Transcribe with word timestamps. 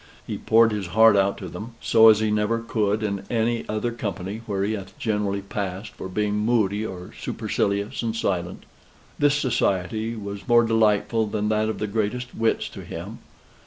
He 0.25 0.39
poured 0.39 0.71
his 0.71 0.87
heart 0.97 1.15
out 1.15 1.37
to 1.37 1.47
them, 1.47 1.75
so 1.79 2.09
as 2.09 2.21
he 2.21 2.31
never 2.31 2.57
could 2.57 3.03
in 3.03 3.21
any 3.29 3.69
other 3.69 3.91
company, 3.91 4.41
where 4.47 4.63
he 4.63 4.73
hath 4.73 4.97
generally 4.97 5.41
passed 5.41 5.91
for 5.91 6.09
being 6.09 6.37
moody, 6.39 6.83
or 6.83 7.11
supercilious 7.15 8.01
and 8.01 8.15
silent. 8.15 8.63
This 9.19 9.35
society 9.35 10.15
was 10.15 10.47
more 10.47 10.63
delightful 10.63 11.27
than 11.27 11.49
that 11.49 11.69
of 11.69 11.77
the 11.77 11.85
greatest 11.85 12.33
wits 12.33 12.67
to 12.69 12.81
him. 12.83 13.19